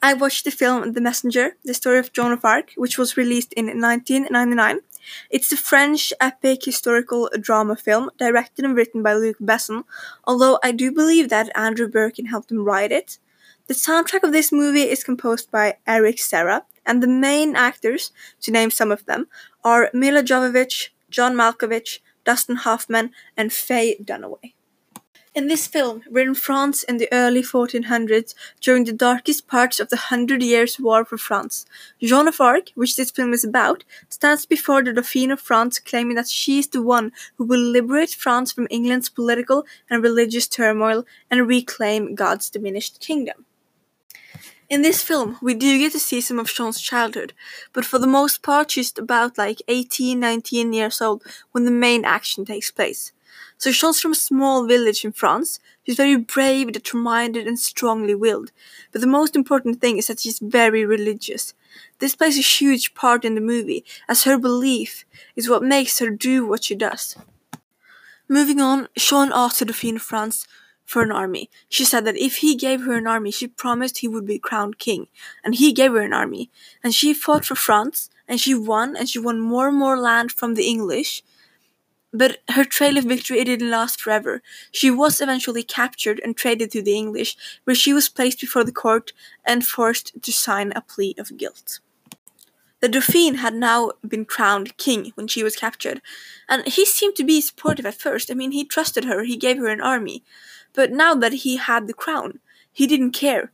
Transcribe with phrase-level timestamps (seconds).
[0.00, 3.52] I watched the film The Messenger, the story of Joan of Arc, which was released
[3.54, 4.78] in 1999.
[5.28, 9.82] It's a French epic historical drama film directed and written by Luc Besson,
[10.24, 13.18] although I do believe that Andrew Birkin helped him write it.
[13.66, 18.12] The soundtrack of this movie is composed by Eric Serra, and the main actors,
[18.42, 19.26] to name some of them,
[19.64, 24.54] are Milla Jovovich, John Malkovich, Dustin Hoffman, and Faye Dunaway.
[25.34, 29.90] In this film, we're in France in the early 1400s during the darkest parts of
[29.90, 31.66] the Hundred Years' War for France.
[32.00, 36.16] Joan of Arc, which this film is about, stands before the Dauphin of France claiming
[36.16, 41.04] that she is the one who will liberate France from England's political and religious turmoil
[41.30, 43.44] and reclaim God's diminished kingdom.
[44.70, 47.32] In this film, we do get to see some of Jean's childhood,
[47.72, 51.22] but for the most part, she's about like 18, 19 years old
[51.52, 53.12] when the main action takes place.
[53.56, 55.60] So Jean's from a small village in France.
[55.84, 58.52] She's very brave, determined, and strongly willed.
[58.92, 61.54] But the most important thing is that she's very religious.
[61.98, 66.10] This plays a huge part in the movie, as her belief is what makes her
[66.10, 67.16] do what she does.
[68.28, 70.46] Moving on, Jean asked the Dauphin of France
[70.84, 71.50] for an army.
[71.68, 74.78] She said that if he gave her an army, she promised he would be crowned
[74.78, 75.06] king.
[75.42, 76.50] And he gave her an army.
[76.82, 80.32] And she fought for France, and she won, and she won more and more land
[80.32, 81.22] from the English.
[82.12, 84.42] But her trail of victory didn't last forever.
[84.70, 88.72] She was eventually captured and traded to the English, where she was placed before the
[88.72, 89.12] court
[89.44, 91.80] and forced to sign a plea of guilt.
[92.80, 96.00] The Dauphin had now been crowned king when she was captured,
[96.48, 98.30] and he seemed to be supportive at first.
[98.30, 100.22] I mean, he trusted her, he gave her an army.
[100.74, 102.38] But now that he had the crown,
[102.72, 103.52] he didn't care.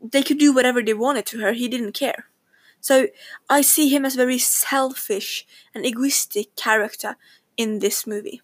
[0.00, 2.26] They could do whatever they wanted to her, he didn't care.
[2.80, 3.08] So
[3.50, 7.16] I see him as a very selfish and egoistic character
[7.56, 8.42] in this movie.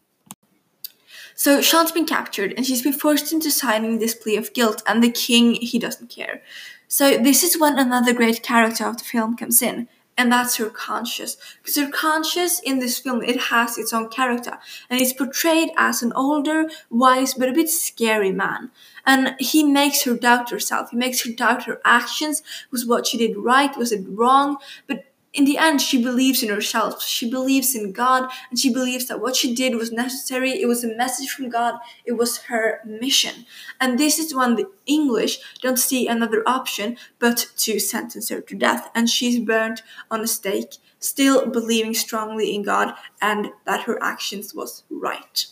[1.35, 5.03] So Jean's been captured and she's been forced into signing this plea of guilt, and
[5.03, 6.43] the king, he doesn't care.
[6.89, 9.89] So this is when another great character of the film comes in,
[10.19, 11.39] and that's her conscience.
[11.63, 14.59] Because her conscience in this film, it has its own character,
[14.91, 18.71] and it's portrayed as an older, wise, but a bit scary man.
[19.07, 20.91] And he makes her doubt herself.
[20.91, 22.43] He makes her doubt her actions.
[22.71, 23.77] Was what she did right?
[23.77, 24.59] Was it wrong?
[24.87, 27.03] But in the end, she believes in herself.
[27.03, 30.51] She believes in God, and she believes that what she did was necessary.
[30.51, 31.77] It was a message from God.
[32.05, 33.47] It was her mission.
[33.81, 38.55] And this is when the English don't see another option but to sentence her to
[38.55, 38.91] death.
[38.95, 44.55] And she's burnt on a stake, still believing strongly in God and that her actions
[44.55, 45.47] was right.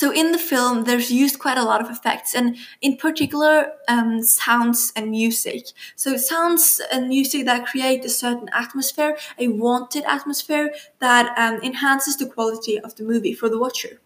[0.00, 4.22] So in the film, there's used quite a lot of effects, and in particular, um,
[4.22, 5.66] sounds and music.
[5.94, 12.16] So sounds and music that create a certain atmosphere, a wanted atmosphere that um, enhances
[12.16, 14.00] the quality of the movie for the watcher.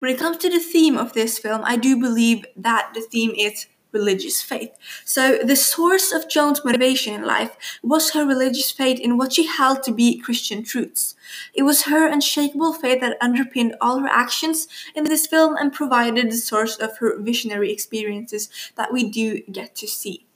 [0.00, 3.32] When it comes to the theme of this film, I do believe that the theme
[3.34, 4.72] is religious faith.
[5.04, 9.46] So the source of Joan's motivation in life was her religious faith in what she
[9.46, 11.14] held to be Christian truths.
[11.54, 16.30] It was her unshakable faith that underpinned all her actions in this film and provided
[16.30, 20.26] the source of her visionary experiences that we do get to see.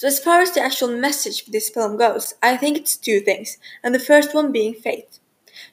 [0.00, 3.20] So, as far as the actual message of this film goes, I think it's two
[3.20, 5.18] things, and the first one being faith.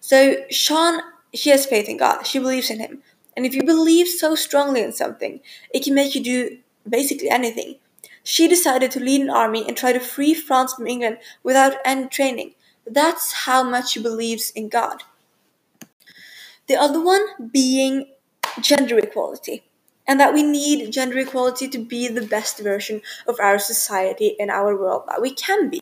[0.02, 1.00] So, Jean,
[1.34, 3.02] she has faith in God, she believes in Him,
[3.38, 6.58] and if you believe so strongly in something, it can make you do
[6.90, 7.76] basically anything.
[8.24, 12.08] She decided to lead an army and try to free France from England without any
[12.08, 12.56] training.
[12.86, 15.04] That's how much she believes in God.
[16.68, 18.08] The other one being
[18.60, 19.64] gender equality,
[20.08, 24.50] and that we need gender equality to be the best version of our society and
[24.50, 25.82] our world that we can be.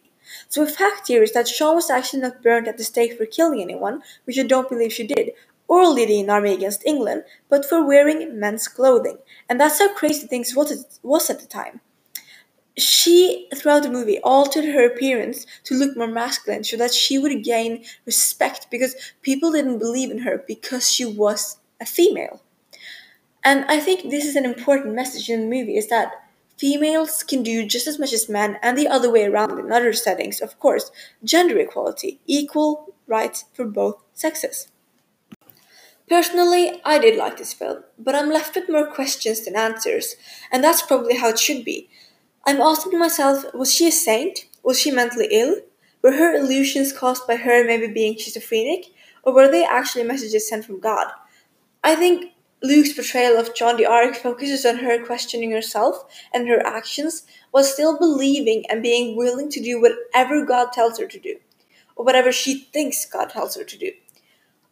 [0.49, 3.25] So, a fact here is that Jean was actually not burned at the stake for
[3.25, 5.31] killing anyone, which I don't believe she did,
[5.67, 9.17] or leading an army against England, but for wearing men's clothing.
[9.49, 11.81] And that's how crazy things was at the time.
[12.77, 17.43] She, throughout the movie, altered her appearance to look more masculine so that she would
[17.43, 22.41] gain respect because people didn't believe in her because she was a female.
[23.45, 26.25] And I think this is an important message in the movie is that
[26.57, 29.93] females can do just as much as men and the other way around in other
[29.93, 30.91] settings, of course.
[31.23, 34.67] Gender equality, equal rights for both sexes.
[36.07, 40.15] Personally, I did like this film, but I'm left with more questions than answers,
[40.51, 41.89] and that's probably how it should be.
[42.45, 44.45] I'm asking myself was she a saint?
[44.61, 45.55] Was she mentally ill?
[46.03, 48.85] Were her illusions caused by her maybe being schizophrenic?
[49.23, 51.07] Or were they actually messages sent from God?
[51.83, 56.63] I think Luc's portrayal of John the d'Arc focuses on her questioning herself and her
[56.65, 61.37] actions while still believing and being willing to do whatever God tells her to do,
[61.95, 63.91] or whatever she thinks God tells her to do.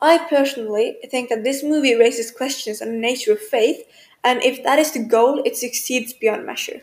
[0.04, 3.84] I personally think that this movie raises questions on the nature of faith,
[4.24, 6.82] and if that is the goal, it succeeds beyond measure.